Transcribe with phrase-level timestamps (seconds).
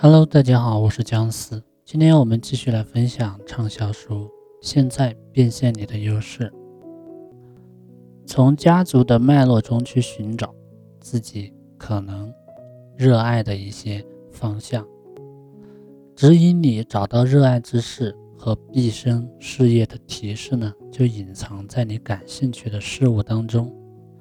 [0.00, 1.60] Hello，大家好，我是姜思。
[1.84, 4.26] 今天我们继续来分享畅销书
[4.62, 6.44] 《现在变现你的优势》，
[8.24, 10.54] 从家族的脉络中去寻找
[11.00, 12.32] 自己可能
[12.96, 14.00] 热爱的一些
[14.30, 14.86] 方向，
[16.14, 23.74] 指引你找到热爱之事和毕生事业的提示呢，就隐藏在你感兴趣的事物当中。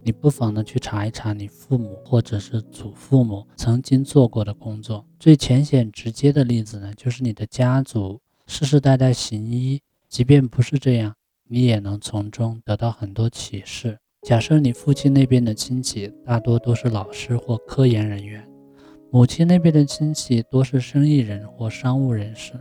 [0.08, 5.06] 你不妨呢去查一查你父母或者是祖父母曾经做过的工作。
[5.20, 9.82] 最浅显直接的例子呢，就是你的家族世世代代行医。
[10.08, 11.14] 即便不是这样，
[11.50, 13.98] 你也能从中得到很多启示。
[14.22, 18.48] 假设你父亲那边的亲戚大多都是老师或科研人员，
[19.12, 22.54] 母亲那边的亲戚多是生意人或商务人士，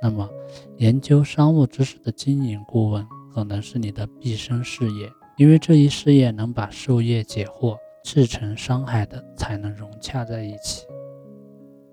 [0.00, 0.30] 那么
[0.76, 5.10] 研究商务知识的经营顾问可能是你的毕生事业。
[5.36, 10.86] 因为这一事业能把授业解惑、至诚伤害的才能融洽在一起。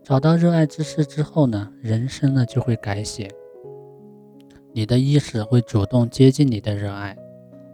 [0.03, 3.27] 找到热爱之事之后呢，人生呢就会改写。
[4.73, 7.17] 你的意识会主动接近你的热爱。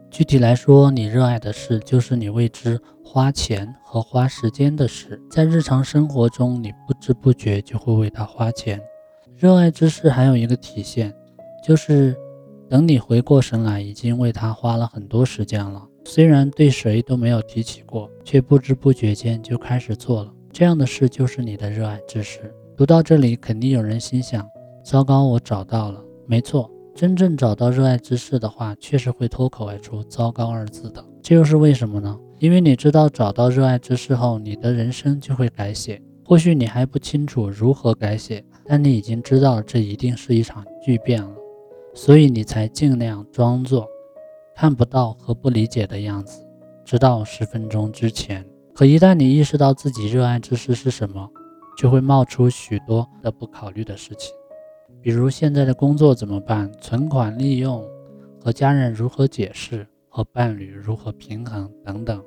[0.10, 5.22] 具体来说，你热爱的事就是你为之花钱和花时间的事。
[5.30, 8.82] 在日常生活中，你不知不觉就会为它花钱。
[9.36, 11.14] 热爱之事还有一个体现，
[11.62, 12.16] 就是。
[12.70, 15.88] 等你回过神来，已经为他花了很多时间了。
[16.04, 20.34] 虽然对谁都没有提起过，却不知不觉间就开始做了。
[20.52, 22.54] 这样的事就是你的热爱之事。
[22.76, 24.46] 读到这里，肯定有人心想：
[24.84, 26.04] 糟糕，我找到了。
[26.26, 31.04] 没错，真正找到热爱之事的话，确实会脱口而出“糟糕”二字的。
[31.22, 32.18] 这又是为什么呢？
[32.40, 36.02] 因为你知道，找到热爱之事后，你的人生就会改写。
[36.26, 41.32] 或许你还不清楚如何改写，但你已经知道，这一定是一场巨变了。
[41.98, 43.90] 所以你才尽量装作
[44.56, 46.46] 看不到和不理解的样子，
[46.86, 48.46] 直到十分钟之前。
[48.76, 51.28] 可一旦你意识到自己热爱之事是什么，
[51.76, 54.32] 就会冒出许多的不考虑的事情，
[55.02, 57.84] 比如现在的工作怎么办，存款利用，
[58.40, 62.24] 和家人如何解释，和伴侣如何平衡等等。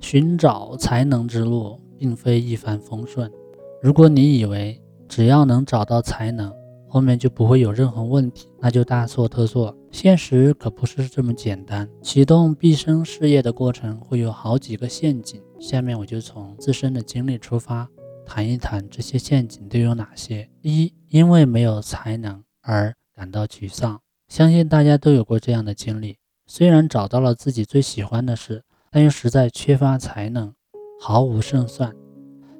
[0.00, 3.32] 寻找才能之路并非一帆风顺。
[3.80, 6.52] 如果你以为只要能找到才能，
[6.90, 9.74] 后面就不会有任何问题，那就大错特错。
[9.92, 11.88] 现实可不是这么简单。
[12.02, 17.88] 启动毕生事业的过程会有好几个陷阱，下面我就从自身的经历出发，
[18.26, 20.50] 谈一谈这些陷阱都有哪些。
[20.62, 26.16] 一，因为没有才能而感到沮丧，相信大家都有过这样的经历。
[26.48, 30.52] 虽然找到了自己最喜欢的事，但又实在缺乏才能，
[31.00, 31.94] 毫无胜算。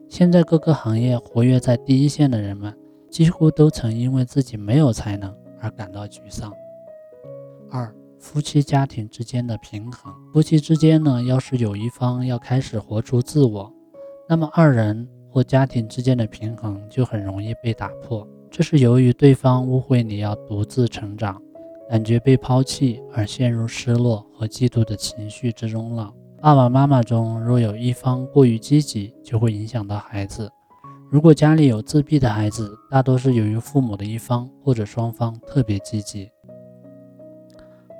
[0.08, 2.76] 现在各个行业活跃在第一线的人们。
[3.10, 6.52] 几乎都曾因为自己没有才能而感到沮丧。
[7.70, 10.14] 二、夫妻家庭之间的平衡。
[10.32, 13.72] 夫妻之间呢，要是有一方要开始活出自我，
[14.28, 18.26] 那么二人或家庭之间的平衡就很容易被打破。
[18.50, 21.40] 这是由于对方误会你要独自成长，
[21.88, 26.12] 感觉被抛弃而陷入失落和嫉妒的情绪之中了。
[26.40, 30.50] 爸爸妈妈中若有一方过于积极，就会影响到孩子。
[31.10, 36.30] 如果家里有自闭的孩子，大多是由于父母的一方或者双方特别积极，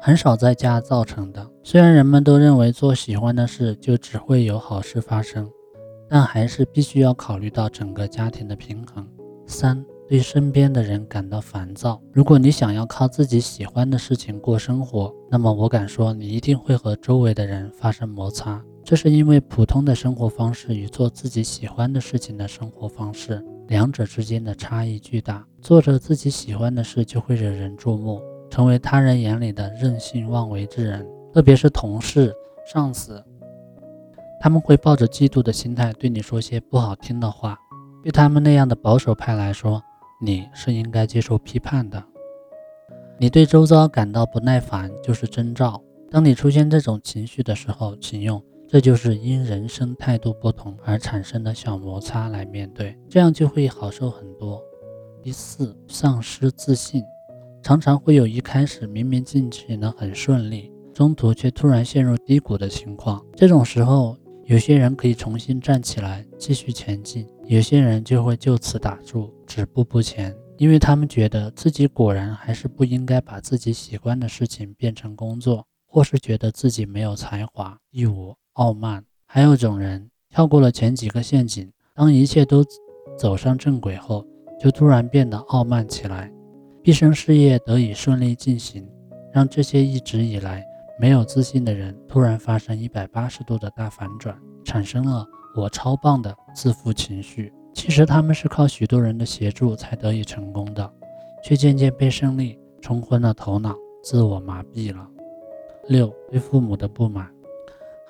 [0.00, 1.44] 很少在家造成的。
[1.64, 5.50] 虽然人们都认为做喜欢的事就只会有好事发生，
[6.08, 9.04] 但还是必须要考虑到整个家庭的平衡。
[9.44, 12.00] 三，对身边的人感到烦躁。
[12.12, 18.62] 如果你想要靠自己喜欢的事情过生活，那么我敢说，你一定会和周围的人发生摩擦。
[18.90, 25.46] 这是因为普通的生活方式与做自己喜欢的事情的生活方式，两者之间的差异巨大。
[25.62, 31.06] 做着自己喜欢的事，就会惹人注目，成为他人眼里的任性妄为之人。
[31.32, 32.34] 特别是同事、
[32.66, 33.24] 上司，
[34.40, 37.56] 他们会抱着嫉妒的心态对你说些不好听的话。
[38.02, 39.80] 对他们那样的保守派来说，
[40.20, 42.02] 你是应该接受批判的。
[43.20, 45.80] 你对周遭感到不耐烦，就是征兆。
[46.10, 48.42] 当你出现这种情绪的时候，请用。
[48.72, 54.62] 这就是因人生态度不同而产生的小摩擦来面对，这样就会好受很多。
[55.20, 57.02] 第四，丧失自信，
[57.64, 63.20] 常常会有一开始明明进去能很顺利，中途却突然陷入低谷的情况。
[63.34, 78.32] 这种时候，有些人可以重新站起来继续前进，有些人就会就此打住，止步不前，因为他们觉得自己果然还是不应该把自己喜欢的事情变成工作，或是觉得自己没有才华，第五。
[78.60, 82.62] 傲慢，还有种人跳过了前几个陷阱，当一切都
[83.18, 84.22] 走上正轨后，
[84.60, 86.30] 就突然变得傲慢起来，
[86.82, 88.86] 毕生事业得以顺利进行，
[89.32, 90.62] 让这些一直以来
[91.00, 97.50] 没有自信的人突然发生一百八十度的大反转，产生了“我超棒”的自负情绪。
[97.72, 100.92] 其实他们是靠许多人的协助才得以成功的，
[101.42, 105.08] 却渐渐被胜利冲昏了头脑，自我麻痹了。
[105.88, 107.26] 六对父母的不满，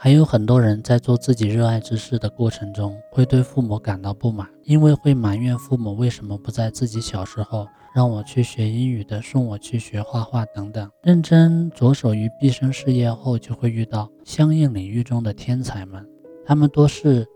[0.02, 10.90] 还有很多人在做自己热爱之事的过程中，会对父母感到不满，因为会埋怨父母为什么不在自己小时候让我去学英语的，送我去学画画等等。
[11.02, 16.02] 认真着手于毕生事业后，就会遇到相应领域中的天才们，
[16.46, 17.26] 他们多是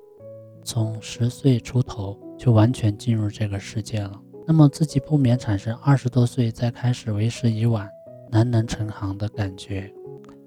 [0.65, 7.87] 从十岁出头就完全进入这个世界了，那么自己不免产生二十多岁再开始为时已晚、
[8.31, 9.93] 难能成行的感觉。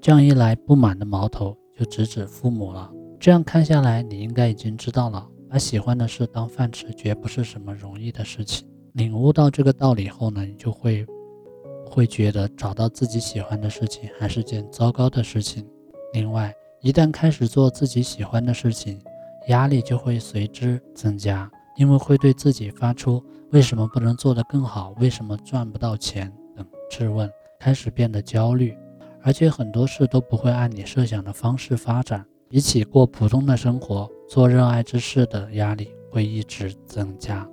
[0.01, 2.91] 这样一来，不满的矛头就直指父母了。
[3.19, 8.67] 这样看下来，你应该已经知道了，把喜欢的事当饭吃，绝不是什么容易的事情。
[8.93, 11.05] 领悟到这个道理后呢，你就会
[11.85, 15.67] 会觉得找到自己喜欢的事情还是件糟糕的事情。
[16.13, 18.99] 另外，一旦开始做自己喜欢的事情，
[19.49, 24.95] 压力就会随之增加，因为会对自己发出“为什么不能做得更好？
[24.99, 27.29] 为什么赚不到钱？”等质问，
[27.59, 28.75] 开始变得焦虑。
[29.27, 37.45] 而且很多事都不会按你设想的方式发展，比起过普通的生活，做热爱之事的压力会一直增加。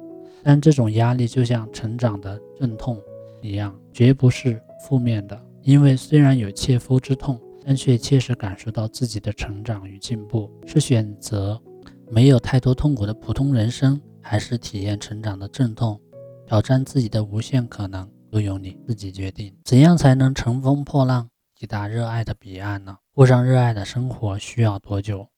[0.44, 2.96] 但这种压力就像成长的阵痛
[3.42, 5.36] 一样，绝不是负面的。
[5.62, 10.48] 因为虽然有切肤之痛，但却切实感受到自己的成长与进步。
[10.64, 11.60] 是选择
[12.08, 16.00] 没有太多痛苦的普通人生，还是体验成长的阵痛，
[16.46, 19.52] 挑战自己的无限可能，都由你自己决定。
[19.64, 21.28] 怎样才能乘风破浪？
[21.56, 22.98] 抵达热爱的彼岸呢？
[23.12, 25.28] 过上热爱的生活需要多久？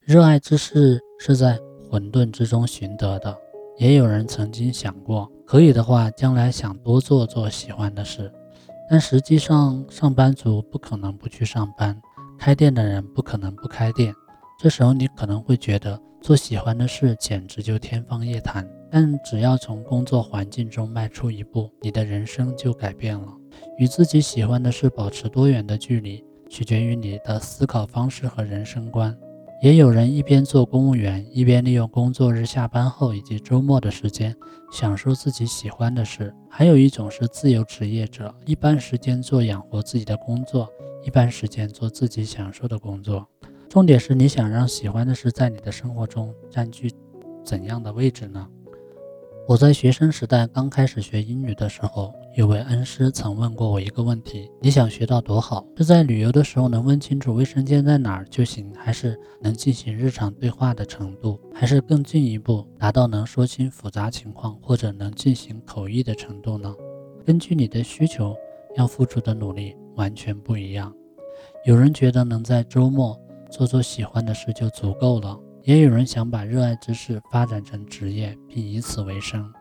[0.00, 1.58] 热爱之事是在
[1.90, 3.36] 混沌之中寻得的。
[3.76, 8.32] 也有人曾经想过，可以的话，将来想多做做喜欢的事。
[8.88, 12.00] 但实际上，上班族不可能不去上班，
[12.38, 14.14] 开店的人不可能不开店。
[14.58, 18.66] 这时候，你可能会觉得做喜欢的事简直就天方夜谭。
[18.90, 23.37] 但只要从工作环境中迈出一步，你的人生就改变了。
[23.78, 29.16] 与自己喜欢的事保持多远的距离，取决于你的思考方式和人生观。
[29.60, 34.32] 也有人一边做公务员，一边利用工作日下班后以及周末的时间，
[34.72, 36.32] 享受自己喜欢的事。
[36.48, 40.68] 还有一种是自由职业者，一半时间做养活自己的工作，
[41.04, 43.26] 一半时间做自己享受的工作。
[43.68, 46.90] 重点是你想让喜欢的事在你的生活中占据
[47.44, 48.48] 怎样的位置呢？
[49.48, 55.64] 我在学生时代刚开始学英语的时候，有位恩师曾问过我一个问题：你想学到多好？
[55.74, 66.74] 是在旅游的时候能问清楚卫生间在哪儿就行，还是能进行日常对话的程度，还是更进一步达到能说清复杂情况或者能进行口译的程度呢？
[67.24, 68.36] 根据你的需求，
[68.76, 70.92] 要付出的努力完全不一样。
[71.64, 73.18] 有人觉得能在周末
[73.50, 75.40] 做做喜欢的事就足够了。
[75.68, 79.52] 也有人想把热爱之事发展成职业，并以此为生。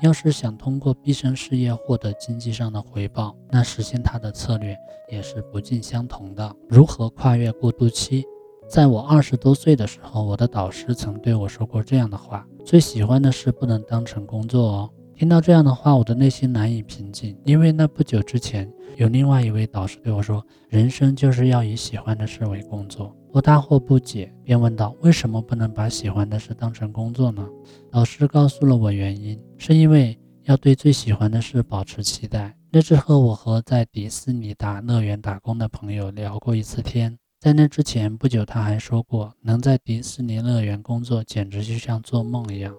[0.00, 4.76] 要是想通过毕生事业获得经济上的回报，那实现它的策略
[5.10, 6.54] 也是不尽相同的。
[6.68, 8.22] 如何跨越过渡期？
[8.70, 14.90] 在我二十多岁的时候，我的导师曾对我说过这样的话：最喜欢的事不能当成工作哦。
[15.16, 27.46] 听到这样的话，我的内心难以平静，因为那不久之前，有另外一位导师对我说：“人生就是要以喜欢的事为工作。”我大惑不解，便问道：“为什么不能把喜欢的事当成工作呢？”
[27.92, 32.56] 老师告诉了我原因，是因为要对最喜欢的事保持期待。
[32.70, 37.14] 那之后，我和在迪士尼大乐园打工的朋友聊过一次天。
[37.38, 42.74] 在那之前不久，他还说过，能在迪士尼乐园工作简直就像做梦一样。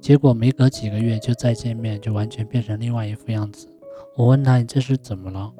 [0.00, 3.66] 结果没隔几个月就再见面，就完全变成另外一副样子。
[4.16, 5.52] 我问他：“你这是怎么了？”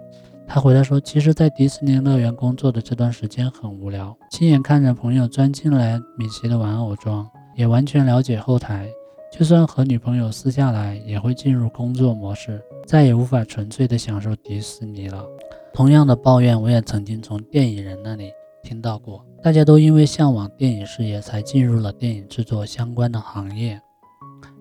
[0.53, 8.91] 他回答说：“其实，在迪士尼乐园工作的这段时间很无聊，亲眼看着朋友钻进来米奇的玩偶装，也完全了解后台。
[9.31, 15.25] 就算和女朋友私下来，也会进入工作模式，再也无法纯粹的享受迪士尼了。”
[15.73, 18.33] 同样的抱怨，我也曾经从电影人那里
[18.65, 19.25] 听到过。
[19.41, 23.81] 大家都因为向往电影事业，才进入了电影制作相关的行业。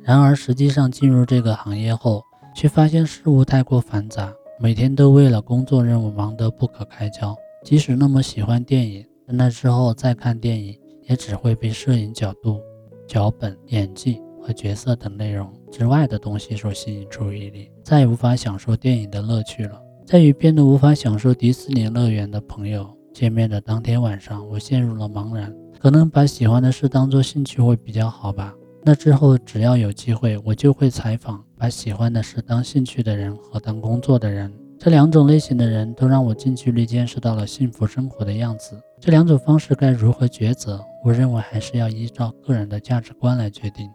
[0.04, 2.24] 然而，实际上进入这个行业后，
[2.56, 4.32] 却发现事物太过繁杂。
[4.62, 12.60] 每天都为了工作任务忙得不可开交，即使那么喜欢电影，那之后再看电影，也只会被摄影角度、
[13.08, 19.82] 脚本、演技和角色等内容之外的东西所吸引注意力，再也无法享受电影的乐趣了。
[20.06, 25.56] 在与变得无法享受迪士尼乐园的朋友见面的当天晚上，我陷入了茫然。
[25.80, 28.54] 可能把喜欢的事当做兴趣会比较好吧。
[28.84, 34.50] 那之后，只要有机会，我就会采访把喜欢的事当兴趣的人和当工作的人。
[34.78, 38.82] 这两种类型的人都让我近距离见识到了幸福生活的样子。
[39.02, 40.82] 这两种方式该如何抉择？
[41.04, 43.90] 我认为还是要依照个人的价值观来决定。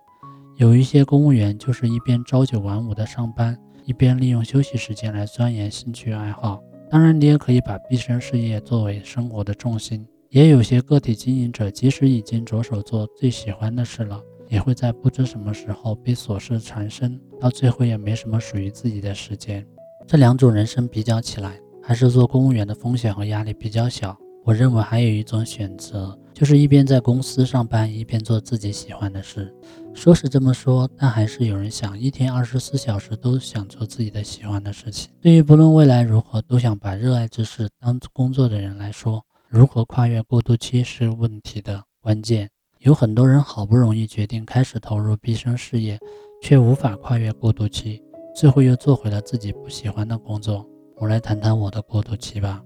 [0.59, 6.63] 有一些公务员就是一边朝九晚五的上班，一边利用休息时间来钻研兴趣爱好。
[6.91, 10.07] 当然，你也可以把毕生事业作为生活的重心。
[10.29, 14.21] 也有些个体经营者，即使已经着手做最喜欢的事了，
[14.55, 19.67] 也会在不知什么时候被琐事缠身，到最后也没什么属于自己的时间。
[20.07, 24.17] 这两种人生比较起来，还是做公务员的风险和压力比较小。
[24.45, 29.53] 我认为还有一种选择，就是一边在公司上班，一边做自己喜欢的事。
[29.93, 35.11] 说是这么说，但还是有人想一天二十四小时都想做自己的喜欢的事情。
[35.21, 42.51] 对于不论未来如何都想把热爱之事当工作的人来说，如何跨越过渡期是问题的关键。
[42.85, 45.99] 有很多人好不容易决定开始投入毕生事业，
[46.43, 48.03] 却无法跨越过渡期，
[48.37, 50.69] 最后又做回了自己不喜欢的工作。
[50.97, 52.63] 我来谈谈我的过渡期吧。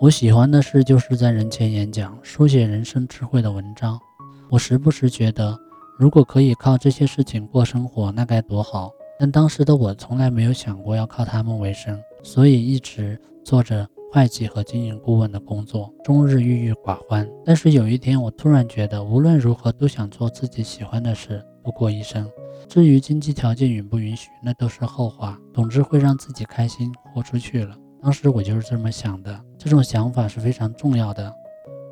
[0.00, 4.00] 我喜欢的事就是在人前演讲，书写人生智慧的文章。
[4.48, 5.54] 我时不时觉得，
[5.98, 8.90] 如果可以靠这些事情过生活，那该多好。
[9.18, 17.28] 但当时的我从来没有想过要靠他们为生，所以一直做着会计和经营顾问的工作，终日郁郁寡欢。
[17.44, 22.30] 但是有一天，我突然觉得，无论如何都想做自己喜欢的事，度过一生。
[22.68, 25.38] 至于经济条件允不允许，那都是后话。
[25.52, 27.76] 总之会让自己开心，豁出去了。
[28.00, 31.32] 当时我就是这么想的，这种想法是非常重要的。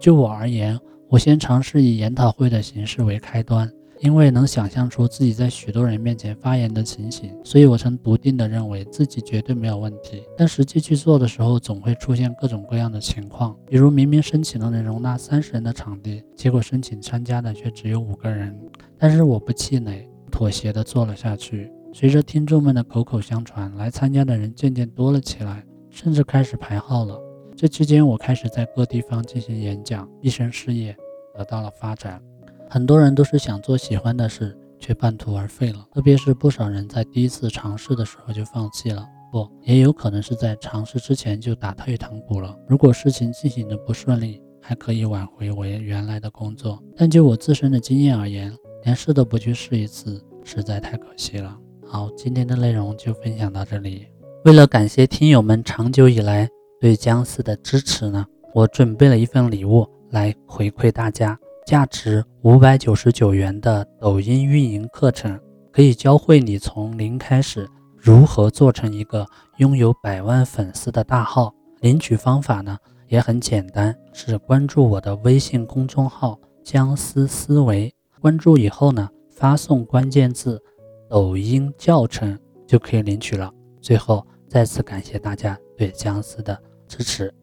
[0.00, 0.78] 就我而言，
[1.08, 10.22] 我先尝试以研讨会的形式为开端，因为能想象出自己在许多人面前发言的情形，所以我曾笃定地认为自己绝对没有问题。
[10.36, 18.58] 但实际去做的时候，总会出现各种各样的情况，比如明明申请了能容纳三十人的场地，结果申请参加的却只有五个人。
[18.98, 21.70] 但是我不气馁，妥协地做了下去。
[21.92, 25.64] 随着听众们的口口相传，来参加的人渐渐多了起来。
[25.90, 27.16] 甚至开始排号了。
[27.56, 30.96] 这期间，我开始在各地方进行演讲，一生事业
[31.38, 32.20] 得到了发展。
[32.68, 35.86] 很多人都是想做喜欢的事，却半途而废了。
[35.92, 42.56] 特别是不少人在第一次尝试的时候就放弃了，不，也有可能是在尝试之前就打退堂鼓了。
[42.68, 46.82] 如果事情进行的不顺利，还可以挽回为原来的工作。
[46.96, 48.52] 但就我自身的经验而言，
[48.84, 51.56] 连试都不去试一次，实在太可惜了。
[51.86, 54.06] 好，今天的内容就分享到这里。
[54.44, 56.48] 为了感谢听友们长久以来
[56.80, 65.40] 对姜思的支持呢，我准备了一份礼物来回馈大家，价值五百九十九元的抖音运营课程，
[65.72, 71.54] 可以教会你从零开始如何做成一个拥有百万粉丝的大号。
[71.80, 72.76] 领取方法呢
[73.08, 80.62] 也很简单，是关注我的微信公众号“姜思思维”，关注以后呢，发送关键字
[81.08, 83.52] “抖音教程”就可以领取了。
[83.80, 84.26] 最后。
[84.46, 86.56] 再次感谢大家对姜思的
[86.86, 87.34] 支持。